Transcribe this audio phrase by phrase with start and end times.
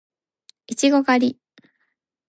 [0.65, 1.67] いちご狩り